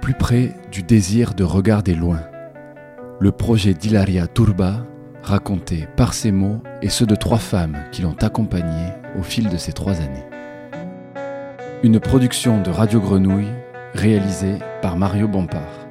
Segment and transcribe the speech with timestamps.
[0.00, 2.20] plus près du désir de regarder loin.
[3.20, 4.86] Le projet d'Hilaria Turba,
[5.22, 8.88] raconté par ses mots et ceux de trois femmes qui l'ont accompagné
[9.18, 10.24] au fil de ces trois années.
[11.82, 13.52] Une production de Radio Grenouille
[13.94, 15.88] réalisée par Mario Bompard.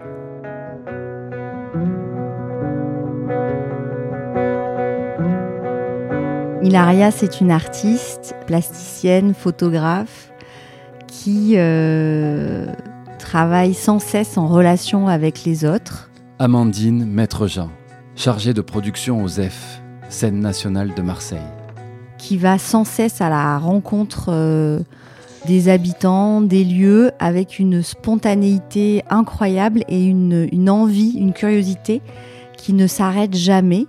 [6.63, 10.31] Hilaria, c'est une artiste, plasticienne, photographe
[11.07, 12.67] qui euh,
[13.29, 16.09] travaille sans cesse en relation avec les autres.
[16.39, 17.69] Amandine Maître Jean,
[18.15, 21.37] chargée de production aux F, scène nationale de Marseille.
[22.17, 24.79] Qui va sans cesse à la rencontre euh,
[25.45, 32.01] des habitants, des lieux, avec une spontanéité incroyable et une envie, une curiosité
[32.57, 33.85] qui ne s'arrête jamais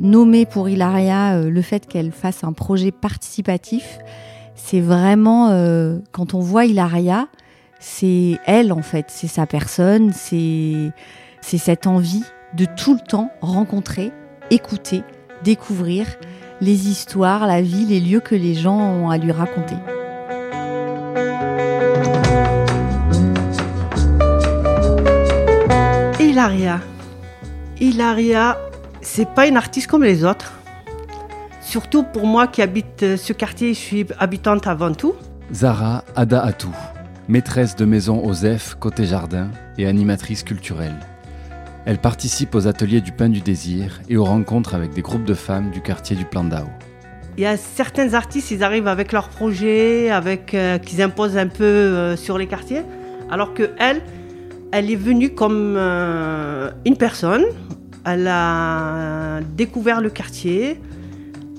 [0.00, 4.00] nommer pour Hilaria euh, le fait qu'elle fasse un projet participatif,
[4.56, 7.28] c'est vraiment, euh, quand on voit Hilaria,
[7.86, 10.92] c'est elle en fait, c'est sa personne, c'est
[11.42, 14.10] cette envie de tout le temps rencontrer,
[14.50, 15.02] écouter,
[15.42, 16.06] découvrir
[16.62, 19.74] les histoires, la vie, les lieux que les gens ont à lui raconter.
[26.18, 26.80] Hilaria.
[27.80, 28.58] Hilaria,
[29.02, 30.54] c'est pas une artiste comme les autres.
[31.60, 35.14] Surtout pour moi qui habite ce quartier, je suis habitante avant tout.
[35.52, 36.74] Zara Ada Atou,
[37.28, 40.98] maîtresse de maison Osef côté jardin et animatrice culturelle.
[41.86, 45.34] Elle participe aux ateliers du pain du désir et aux rencontres avec des groupes de
[45.34, 46.66] femmes du quartier du Plan d'Ao.
[47.36, 51.48] Il y a certains artistes, ils arrivent avec leurs projets, avec euh, qu'ils imposent un
[51.48, 52.82] peu euh, sur les quartiers,
[53.30, 54.02] alors que elle,
[54.72, 57.44] elle est venue comme une personne
[58.04, 60.80] elle a découvert le quartier.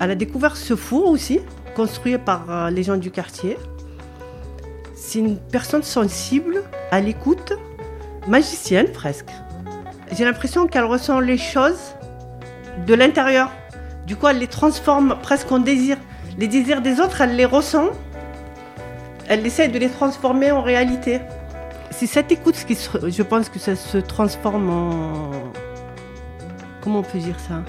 [0.00, 1.40] Elle a découvert ce four aussi,
[1.74, 3.56] construit par euh, les gens du quartier.
[5.08, 7.52] C'est une personne sensible, à l'écoute,
[8.26, 9.30] magicienne presque.
[10.10, 11.94] J'ai l'impression qu'elle ressent les choses
[12.88, 13.52] de l'intérieur.
[14.04, 15.96] Du coup, elle les transforme presque en désir.
[16.38, 17.90] Les désirs des autres, elle les ressent.
[19.28, 21.20] Elle essaie de les transformer en réalité.
[21.92, 25.30] C'est cette écoute qui, je pense, que ça se transforme en,
[26.80, 27.62] comment on peut dire ça?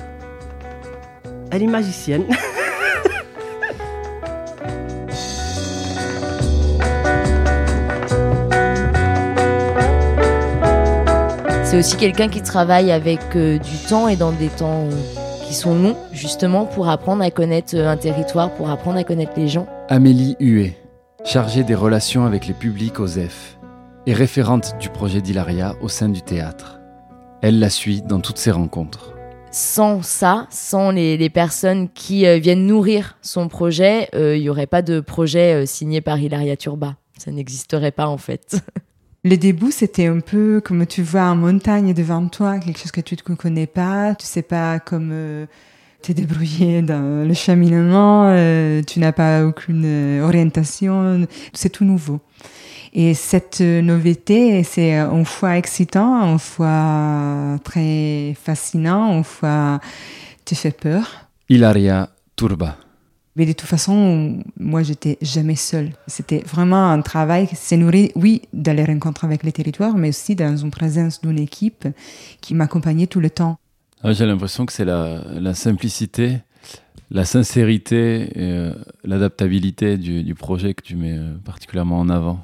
[1.51, 2.25] Elle est magicienne.
[11.69, 14.87] C'est aussi quelqu'un qui travaille avec euh, du temps et dans des temps
[15.45, 19.33] qui sont longs, justement, pour apprendre à connaître euh, un territoire, pour apprendre à connaître
[19.35, 19.67] les gens.
[19.89, 20.77] Amélie Huet,
[21.25, 23.57] chargée des relations avec les publics aux F
[24.05, 26.79] et référente du projet d'Hilaria au sein du théâtre.
[27.41, 29.13] Elle la suit dans toutes ses rencontres.
[29.51, 34.67] Sans ça, sans les, personnes qui euh, viennent nourrir son projet, euh, il n'y aurait
[34.67, 36.95] pas de projet euh, signé par Hilaria Turba.
[37.17, 38.61] Ça n'existerait pas en fait.
[39.29, 43.01] Le début, c'était un peu comme tu vois en montagne devant toi, quelque chose que
[43.01, 45.45] tu ne connais pas, tu sais pas comment
[46.01, 48.33] te débrouiller dans le cheminement,
[48.87, 52.21] tu n'as pas aucune orientation, c'est tout nouveau.
[52.93, 59.81] Et cette nouveauté, c'est une fois excitant, une fois très fascinant, une fois
[60.45, 61.27] te fait peur.
[61.49, 62.77] Hilaria Turba.
[63.37, 65.91] Mais de toute façon, moi, j'étais jamais seule.
[66.07, 70.09] C'était vraiment un travail qui s'est nourri, oui, dans les rencontres avec les territoires, mais
[70.09, 71.87] aussi dans une présence d'une équipe
[72.41, 73.59] qui m'accompagnait tout le temps.
[74.03, 76.39] Ah, j'ai l'impression que c'est la, la, simplicité,
[77.11, 82.43] la sincérité et euh, l'adaptabilité du, projet que tu mets euh, particulièrement en avant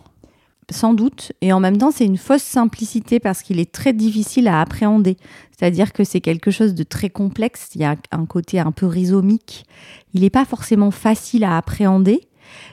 [0.69, 4.47] sans doute, et en même temps c'est une fausse simplicité parce qu'il est très difficile
[4.47, 5.17] à appréhender.
[5.51, 8.85] C'est-à-dire que c'est quelque chose de très complexe, il y a un côté un peu
[8.85, 9.65] rhizomique,
[10.13, 12.21] il n'est pas forcément facile à appréhender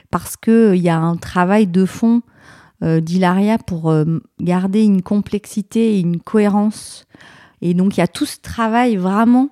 [0.09, 2.21] parce qu'il euh, y a un travail de fond
[2.83, 7.05] euh, d'Hilaria pour euh, garder une complexité et une cohérence.
[7.61, 9.49] Et donc il y a tout ce travail vraiment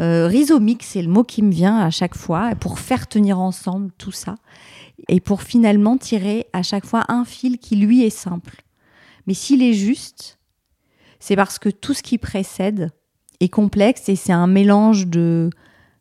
[0.00, 4.12] rhizomique, c'est le mot qui me vient à chaque fois, pour faire tenir ensemble tout
[4.12, 4.36] ça
[5.08, 8.62] et pour finalement tirer à chaque fois un fil qui lui est simple.
[9.26, 10.38] Mais s'il est juste,
[11.20, 12.90] c'est parce que tout ce qui précède
[13.40, 15.50] est complexe et c'est un mélange de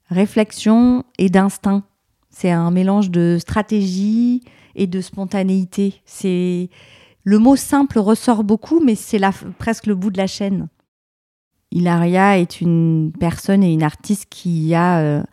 [0.10, 1.84] réflexion et d'instinct.
[2.30, 4.44] C'est un mélange de stratégie
[4.76, 6.02] et de spontanéité.
[6.06, 6.70] C'est
[7.24, 9.20] le mot simple ressort beaucoup, mais c'est
[9.58, 10.70] presque le bout de la chaîne.
[11.72, 15.24] Hilaria est une personne et une artiste qui a euh,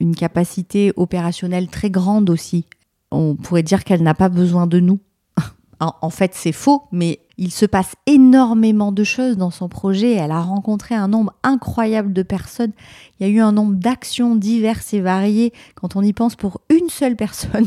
[0.00, 2.66] une capacité opérationnelle très grande aussi
[3.10, 5.00] on pourrait dire qu'elle n'a pas besoin de nous.
[5.80, 10.12] en fait, c'est faux, mais il se passe énormément de choses dans son projet.
[10.12, 12.72] Elle a rencontré un nombre incroyable de personnes.
[13.18, 15.54] Il y a eu un nombre d'actions diverses et variées.
[15.74, 17.66] Quand on y pense pour une seule personne,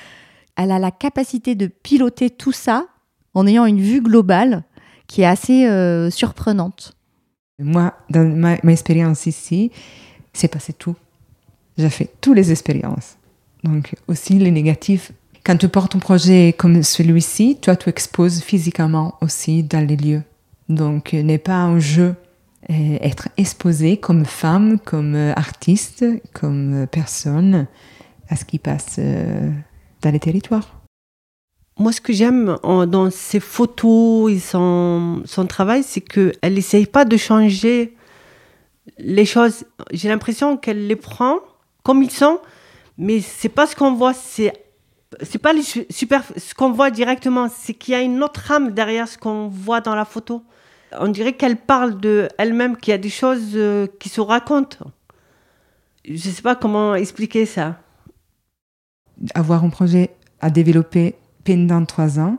[0.56, 2.86] elle a la capacité de piloter tout ça
[3.32, 4.62] en ayant une vue globale.
[5.06, 6.94] qui est assez euh, surprenante.
[7.58, 9.70] Moi, dans ma, ma expérience ici,
[10.34, 10.96] c'est passé tout.
[11.78, 13.16] J'ai fait toutes les expériences.
[13.64, 15.12] Donc aussi les négatifs.
[15.44, 20.22] Quand tu portes un projet comme celui-ci, toi, tu exposes physiquement aussi dans les lieux.
[20.70, 22.14] Donc, n'est pas un jeu.
[22.70, 26.02] Euh, être exposé comme femme, comme euh, artiste,
[26.32, 27.66] comme euh, personne
[28.30, 30.80] à ce qui passe dans les territoires.
[31.78, 37.04] Moi, ce que j'aime dans ses photos et son, son travail, c'est qu'elle n'essaye pas
[37.04, 37.94] de changer
[38.96, 39.66] les choses.
[39.92, 41.36] J'ai l'impression qu'elle les prend
[41.82, 42.38] comme ils sont,
[42.98, 44.52] mais c'est pas ce qu'on voit, c'est
[45.22, 45.52] c'est pas
[45.90, 49.48] super, ce qu'on voit directement, c'est qu'il y a une autre âme derrière ce qu'on
[49.48, 50.42] voit dans la photo.
[50.98, 54.90] On dirait qu'elle parle de elle-même, qu'il y a des choses euh, qui se racontent.
[56.08, 57.78] Je sais pas comment expliquer ça.
[59.34, 61.14] Avoir un projet à développer
[61.44, 62.38] pendant trois ans,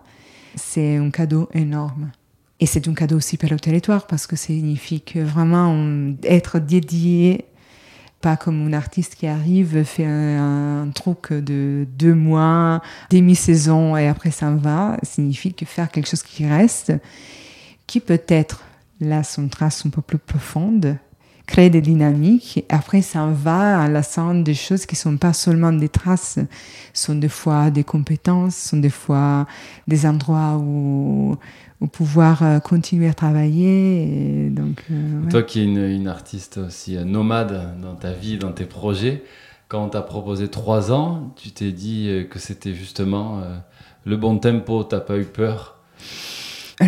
[0.56, 2.12] c'est un cadeau énorme.
[2.60, 7.46] Et c'est un cadeau aussi pour le territoire parce que ça signifie vraiment être dédié
[8.25, 12.81] pas comme un artiste qui arrive, fait un, truc de deux mois,
[13.12, 16.92] demi-saison et après ça va, signifie que faire quelque chose qui reste,
[17.86, 18.63] qui peut-être,
[19.00, 20.98] là, son trace un peu plus profonde,
[21.46, 22.58] crée des dynamiques.
[22.58, 24.02] Et après, ça va à la
[24.34, 26.40] des choses qui sont pas seulement des traces,
[26.94, 29.46] sont des fois des compétences, sont des fois
[29.88, 31.38] des endroits où,
[31.82, 34.50] où pouvoir euh, continuer à travailler.
[34.50, 38.66] donc, euh, Toi qui es une, artiste aussi euh, nomade dans ta vie, dans tes
[38.66, 39.24] projets,
[39.68, 43.42] quand on t'a proposé trois ans, tu t'es dit que c'était justement
[44.06, 45.80] le bon tempo, t'as pas eu peur?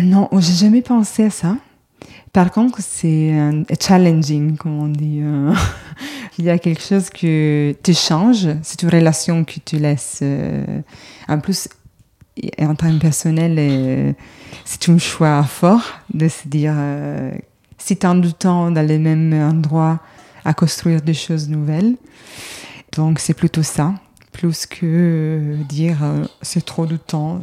[0.00, 1.56] Non, j'ai jamais pensé à ça.
[2.32, 3.32] Par contre, c'est
[3.80, 5.22] challenging, comme on dit.
[6.38, 10.22] Il y a quelque chose que tu changes, c'est une relation que tu laisses.
[11.26, 11.68] en plus,
[12.60, 14.14] en termes personnels,
[14.64, 15.82] c'est un choix fort
[16.12, 17.32] de se dire euh,
[17.78, 20.00] si tant de temps dans les mêmes endroits
[20.44, 21.96] à construire des choses nouvelles.
[22.92, 23.94] Donc c'est plutôt ça,
[24.32, 27.42] plus que euh, dire euh, c'est trop de temps.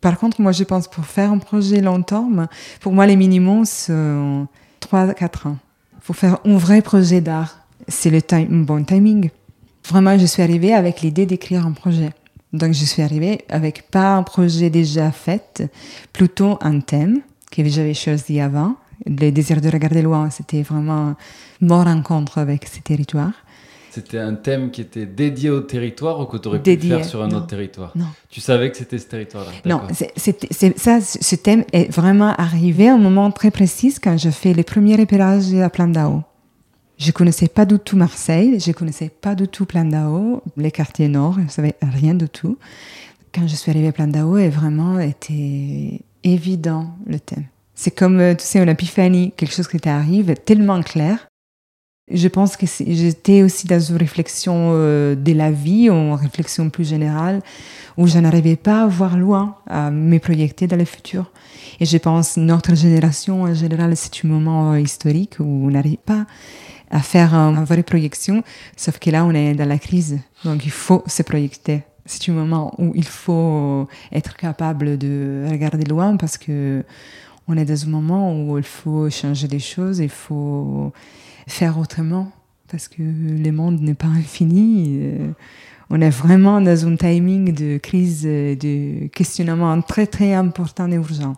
[0.00, 2.48] Par contre, moi je pense pour faire un projet long terme,
[2.80, 4.46] pour moi les minimums sont
[4.80, 5.56] 3 4 ans.
[6.04, 8.20] Pour faire un vrai projet d'art, c'est le
[8.64, 9.30] bon timing.
[9.88, 12.10] Vraiment, je suis arrivée avec l'idée d'écrire un projet.
[12.52, 15.62] Donc je suis arrivée avec pas un projet déjà fait,
[16.12, 17.20] plutôt un thème
[17.50, 18.76] que j'avais choisi avant.
[19.04, 21.14] Le désir de regarder loin, c'était vraiment
[21.60, 23.34] mon rencontre avec ces territoires.
[23.96, 27.22] C'était un thème qui était dédié au territoire ou que tu aurais pu faire sur
[27.22, 27.92] un autre territoire?
[27.94, 28.04] Non.
[28.28, 29.52] Tu savais que c'était ce territoire-là?
[29.64, 29.80] Non,
[30.76, 34.64] ça, ce thème est vraiment arrivé à un moment très précis quand je fais les
[34.64, 36.24] premiers repérages à Plandao.
[36.98, 41.38] Je connaissais pas du tout Marseille, je connaissais pas du tout Plandao, les quartiers nord,
[41.46, 42.58] je savais rien du tout.
[43.34, 47.44] Quand je suis arrivée à Plandao, et vraiment était évident le thème.
[47.74, 51.26] C'est comme, euh, tu sais, une épiphanie, quelque chose qui t'arrive tellement clair.
[52.08, 56.88] Je pense que j'étais aussi dans une réflexion euh, de la vie, une réflexion plus
[56.88, 57.42] générale,
[57.96, 61.32] où je n'arrivais pas à voir loin, à me projeter dans le futur.
[61.80, 65.98] Et je pense notre génération en général, c'est un moment euh, historique où on n'arrive
[65.98, 66.26] pas
[66.92, 68.44] à faire une vraie projection,
[68.76, 71.82] sauf que là, on est dans la crise, donc il faut se projeter.
[72.04, 76.84] C'est un moment où il faut être capable de regarder loin parce que
[77.48, 80.92] on est dans un moment où il faut changer des choses, il faut
[81.46, 82.30] faire autrement
[82.70, 84.98] parce que le monde n'est pas infini.
[85.00, 85.30] Euh,
[85.90, 91.34] on est vraiment dans un timing de crise, de questionnement très très important et urgent.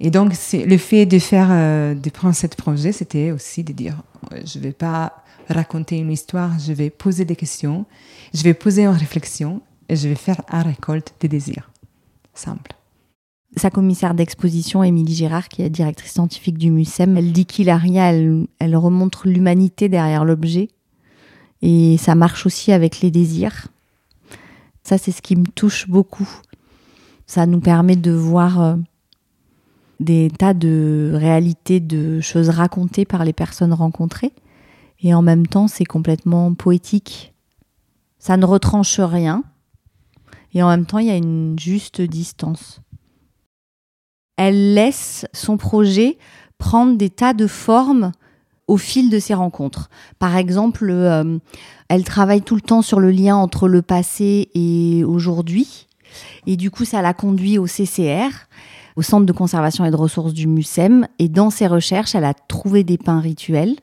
[0.00, 4.02] Et donc, le fait de faire, euh, de prendre ce projet, c'était aussi de dire,
[4.44, 7.86] je ne vais pas raconter une histoire, je vais poser des questions,
[8.32, 11.70] je vais poser une réflexion et je vais faire un récolte des désirs.
[12.34, 12.74] Simple.
[13.56, 18.46] Sa commissaire d'exposition, Émilie Girard, qui est directrice scientifique du MUSEM, elle dit qu'Hilaria, elle,
[18.58, 20.68] elle remontre l'humanité derrière l'objet.
[21.62, 23.68] Et ça marche aussi avec les désirs.
[24.82, 26.28] Ça, c'est ce qui me touche beaucoup.
[27.26, 28.76] Ça nous permet de voir euh,
[30.00, 34.32] des tas de réalités, de choses racontées par les personnes rencontrées.
[35.00, 37.32] Et en même temps, c'est complètement poétique.
[38.18, 39.44] Ça ne retranche rien.
[40.52, 42.80] Et en même temps, il y a une juste distance.
[44.36, 46.18] Elle laisse son projet
[46.58, 48.12] prendre des tas de formes
[48.66, 49.90] au fil de ses rencontres.
[50.18, 51.38] Par exemple, euh,
[51.88, 55.86] elle travaille tout le temps sur le lien entre le passé et aujourd'hui.
[56.46, 58.30] Et du coup, ça la conduit au CCR
[58.96, 61.06] au Centre de conservation et de ressources du MUSEM.
[61.18, 63.74] Et dans ses recherches, elle a trouvé des pains rituels.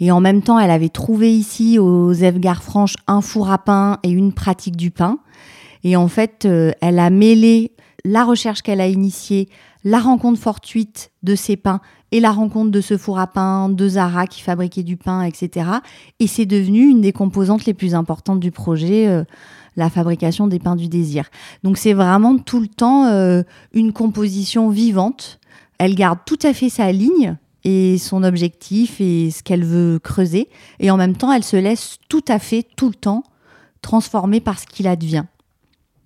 [0.00, 3.98] Et en même temps, elle avait trouvé ici aux Evgar Franche un four à pain
[4.04, 5.18] et une pratique du pain.
[5.82, 7.72] Et en fait, euh, elle a mêlé
[8.04, 9.48] la recherche qu'elle a initiée,
[9.88, 11.80] la rencontre fortuite de ces pains
[12.12, 15.70] et la rencontre de ce four à pain, de Zara qui fabriquait du pain, etc.
[16.20, 19.24] Et c'est devenu une des composantes les plus importantes du projet, euh,
[19.76, 21.30] la fabrication des pains du désir.
[21.62, 23.42] Donc c'est vraiment tout le temps euh,
[23.72, 25.40] une composition vivante.
[25.78, 30.50] Elle garde tout à fait sa ligne et son objectif et ce qu'elle veut creuser.
[30.80, 33.22] Et en même temps, elle se laisse tout à fait, tout le temps,
[33.80, 35.24] transformer par ce qu'il advient.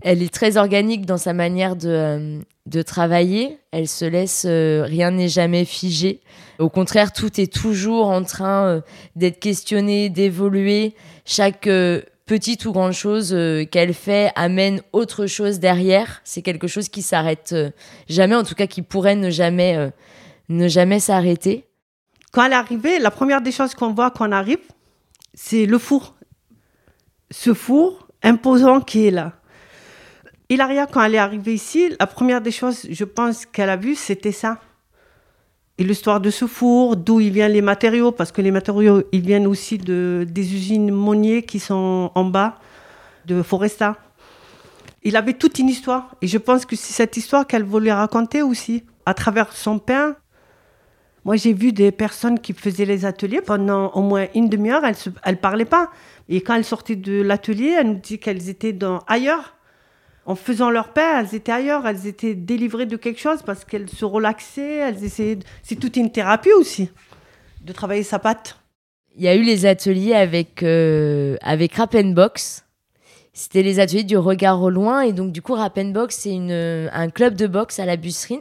[0.04, 3.58] Elle est très organique dans sa manière de, euh, de travailler.
[3.70, 6.20] Elle se laisse, euh, rien n'est jamais figé.
[6.58, 8.80] Au contraire, tout est toujours en train euh,
[9.14, 10.94] d'être questionné, d'évoluer.
[11.24, 11.68] Chaque
[12.26, 13.36] petite ou grande chose
[13.70, 16.20] qu'elle fait amène autre chose derrière.
[16.24, 17.54] C'est quelque chose qui s'arrête
[18.08, 19.92] jamais, en tout cas qui pourrait ne jamais,
[20.48, 21.64] ne jamais s'arrêter.
[22.32, 24.58] Quand elle est arrivée, la première des choses qu'on voit quand on arrive,
[25.34, 26.16] c'est le four.
[27.30, 29.34] Ce four imposant qui est là
[30.52, 33.94] Hilaria, quand elle est arrivée ici, la première des choses, je pense, qu'elle a vu,
[33.94, 34.58] c'était ça.
[35.78, 39.22] Et l'histoire de ce four, d'où il vient les matériaux, parce que les matériaux, ils
[39.22, 42.58] viennent aussi de, des usines Monnier qui sont en bas
[43.24, 43.96] de Foresta.
[45.02, 46.14] Il avait toute une histoire.
[46.20, 50.16] Et je pense que c'est cette histoire qu'elle voulait raconter aussi, à travers son pain.
[51.24, 54.96] Moi, j'ai vu des personnes qui faisaient les ateliers pendant au moins une demi-heure, elles
[55.34, 55.90] ne parlaient pas.
[56.28, 59.54] Et quand elles sortaient de l'atelier, elles nous disaient qu'elles étaient dans, ailleurs
[60.24, 63.88] en faisant leur pain, elles étaient ailleurs, elles étaient délivrées de quelque chose parce qu'elles
[63.88, 65.38] se relaxaient, elles essayaient.
[65.62, 66.90] C'est toute une thérapie aussi,
[67.62, 68.58] de travailler sa pâte.
[69.16, 71.74] Il y a eu les ateliers avec, euh, avec
[72.14, 72.64] Box.
[73.34, 75.02] C'était les ateliers du regard au loin.
[75.02, 78.40] Et donc, du coup, Box, c'est un club de boxe à la Busserine.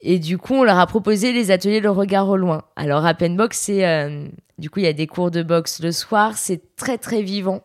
[0.00, 2.62] Et du coup, on leur a proposé les ateliers Le regard au loin.
[2.76, 3.86] Alors, Box, c'est.
[3.86, 6.36] Euh, du coup, il y a des cours de boxe le soir.
[6.36, 7.62] C'est très, très vivant.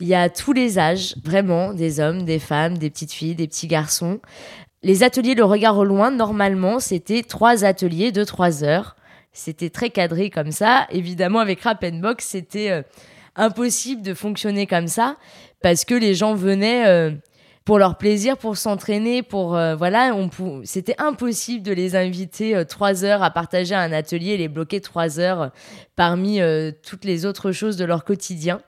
[0.00, 3.46] Il y a tous les âges, vraiment, des hommes, des femmes, des petites filles, des
[3.46, 4.20] petits garçons.
[4.82, 8.96] Les ateliers Le Regard au loin, normalement, c'était trois ateliers de trois heures.
[9.32, 10.86] C'était très cadré comme ça.
[10.90, 12.82] Évidemment, avec Rap Box, c'était euh,
[13.36, 15.16] impossible de fonctionner comme ça
[15.62, 17.10] parce que les gens venaient euh,
[17.64, 20.28] pour leur plaisir, pour s'entraîner, pour euh, voilà, on
[20.64, 25.50] c'était impossible de les inviter trois heures à partager un atelier les bloquer trois heures
[25.96, 26.40] parmi
[26.82, 28.60] toutes les autres choses de leur quotidien.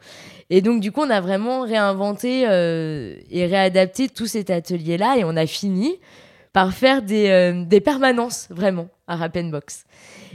[0.48, 5.24] Et donc, du coup, on a vraiment réinventé euh, et réadapté tout cet atelier-là et
[5.24, 5.98] on a fini
[6.56, 9.84] par faire des, euh, des permanences, vraiment, à Rap Box.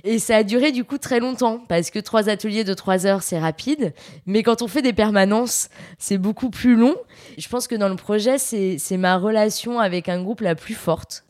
[0.03, 3.23] Et ça a duré du coup très longtemps, parce que trois ateliers de trois heures,
[3.23, 3.95] c'est rapide.
[4.27, 6.95] Mais quand on fait des permanences, c'est beaucoup plus long.
[7.39, 11.23] Je pense que dans le projet, c'est ma relation avec un groupe la plus forte.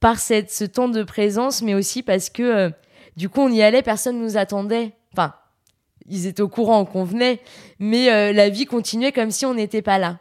[0.00, 2.70] Par cette, ce temps de présence, mais aussi parce que euh,
[3.16, 4.90] du coup, on y allait, personne nous attendait.
[5.12, 5.34] Enfin,
[6.08, 7.40] ils étaient au courant qu'on venait,
[7.78, 10.18] mais euh, la vie continuait comme si on n'était pas là.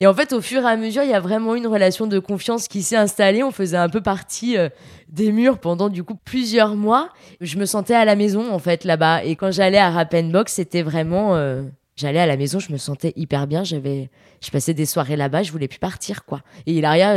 [0.00, 2.18] Et en fait, au fur et à mesure, il y a vraiment une relation de
[2.18, 3.42] confiance qui s'est installée.
[3.42, 4.70] On faisait un peu partie euh,
[5.08, 7.10] des murs pendant du coup plusieurs mois.
[7.40, 9.24] Je me sentais à la maison en fait là-bas.
[9.24, 11.62] Et quand j'allais à Box, c'était vraiment, euh,
[11.96, 13.62] j'allais à la maison, je me sentais hyper bien.
[13.62, 14.08] J'avais,
[14.42, 16.40] je passais des soirées là-bas, je voulais plus partir quoi.
[16.66, 17.14] Et Hilaria,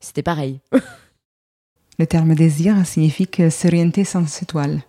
[0.00, 0.60] c'était pareil.
[1.98, 4.80] Le terme désir signifie que s'orienter sans étoile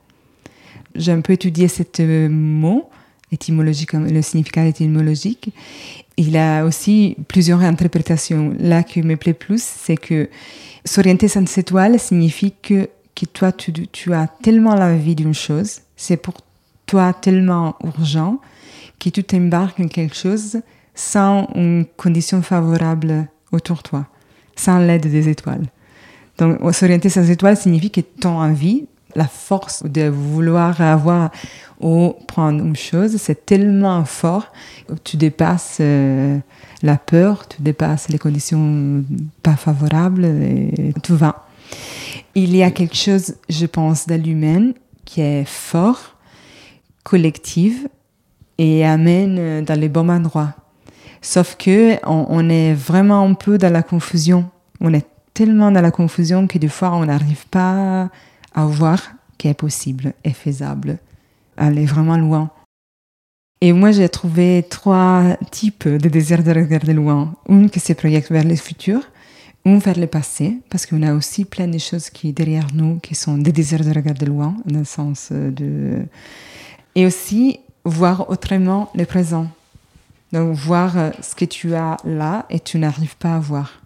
[0.95, 2.89] j'ai un peu étudié ce euh, mot
[3.31, 5.49] étymologique, le significat étymologique.
[6.17, 8.53] Il a aussi plusieurs interprétations.
[8.59, 10.29] Là qui me plaît plus, c'est que
[10.85, 16.17] s'orienter sans étoile signifie que, que toi, tu, as tellement la vie d'une chose, c'est
[16.17, 16.35] pour
[16.85, 18.39] toi tellement urgent
[18.99, 20.61] que tu t'embarques en quelque chose
[20.93, 24.05] sans une condition favorable autour de toi,
[24.55, 25.65] sans l'aide des étoiles.
[26.37, 28.85] Donc, s'orienter sans étoile signifie que ton envie,
[29.15, 31.31] la force de vouloir avoir
[31.79, 34.51] ou prendre une chose, c'est tellement fort
[35.03, 36.37] tu dépasses euh,
[36.83, 39.03] la peur, tu dépasses les conditions
[39.43, 40.27] pas favorables
[41.03, 41.47] tout va.
[42.35, 44.71] Il y a quelque chose, je pense, de l'humain
[45.05, 46.15] qui est fort,
[47.03, 47.87] collectif
[48.57, 50.53] et amène dans les bons endroits.
[51.21, 54.45] Sauf que on est vraiment un peu dans la confusion.
[54.79, 58.09] On est tellement dans la confusion que des fois on n'arrive pas
[58.55, 58.99] à voir
[59.37, 60.97] qui est possible et faisable.
[61.57, 62.49] Aller vraiment loin.
[63.61, 67.35] Et moi, j'ai trouvé trois types de désir de regarder loin.
[67.47, 69.01] Une qui se projette vers le futur,
[69.65, 73.15] une vers le passé, parce qu'on a aussi plein de choses qui derrière nous qui
[73.15, 76.05] sont des désirs de regarder loin, dans le sens de.
[76.95, 79.47] Et aussi voir autrement le présent.
[80.31, 83.84] Donc, voir euh, ce que tu as là et tu n'arrives pas à voir.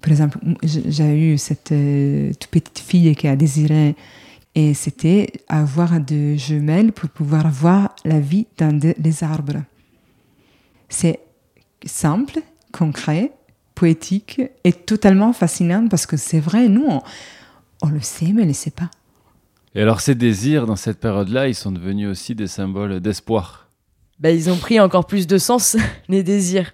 [0.00, 3.96] Par exemple, j'ai eu cette euh, toute petite fille qui a désiré
[4.54, 9.62] et c'était avoir des jumelles pour pouvoir voir la vie dans les arbres.
[10.88, 11.20] C'est
[11.84, 12.40] simple,
[12.72, 13.32] concret,
[13.74, 17.02] poétique et totalement fascinante parce que c'est vrai, nous, on,
[17.82, 18.90] on le sait, mais on ne le sait pas.
[19.74, 23.68] Et alors ces désirs, dans cette période-là, ils sont devenus aussi des symboles d'espoir.
[24.18, 25.76] Bah, ils ont pris encore plus de sens,
[26.08, 26.72] les désirs.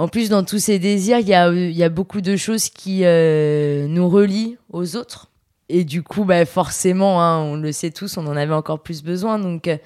[0.00, 4.08] En plus, dans tous ces désirs, il y a, beaucoup de choses qui euh, nous
[4.08, 5.28] relient aux autres.
[5.68, 9.02] Et du coup, bah, forcément, hein, on le sait tous, on en avait encore plus
[9.02, 9.38] besoin.
[9.38, 9.76] Donc, euh,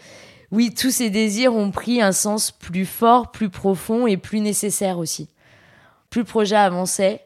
[0.52, 4.98] oui, tous ces désirs ont pris un sens plus fort, plus profond et plus nécessaire
[4.98, 5.30] aussi.
[6.10, 7.22] Plus le projet avançait,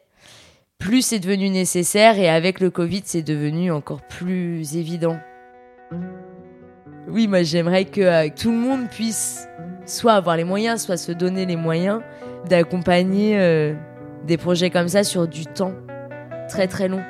[0.78, 5.18] plus c'est devenu nécessaire et avec le Covid, c'est devenu encore plus évident.
[7.06, 9.46] Oui, moi j'aimerais que euh, tout le monde puisse
[9.84, 12.00] soit avoir les moyens, soit se donner les moyens
[12.46, 13.74] d'accompagner euh,
[14.26, 15.72] des projets comme ça sur du temps
[16.48, 17.00] très très long.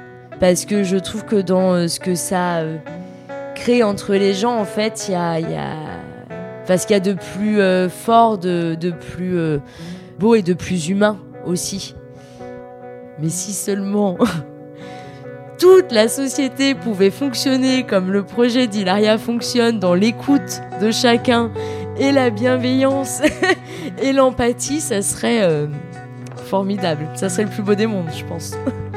[0.41, 2.63] Parce que je trouve que dans euh, ce que ça
[3.55, 5.45] crée entre les gens, en fait, il y a, y
[6.87, 9.59] qu'il y a de plus fort, de, de plus
[10.19, 11.95] beau et de plus humain aussi.
[13.21, 14.17] Mais si seulement
[15.59, 21.51] toute la société pouvait fonctionner comme le projet d'Hilaria fonctionne dans l'écoute de chacun
[21.99, 23.21] et la bienveillance
[24.03, 25.67] et l'empathie, ça serait euh,
[26.47, 27.09] formidable.
[27.15, 28.53] Ça serait le plus beau des mondes, je pense.